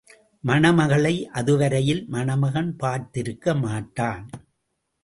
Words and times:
மணமகளை 0.47 1.13
அதுவரையில் 1.31 2.03
மணமகன் 2.07 2.75
பார்த்திருக்க 2.79 3.55
மாட்டான். 3.61 4.25